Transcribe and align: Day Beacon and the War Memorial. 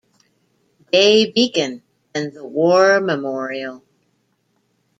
Day 0.91 1.31
Beacon 1.31 1.83
and 2.15 2.33
the 2.33 2.43
War 2.43 2.99
Memorial. 2.99 3.83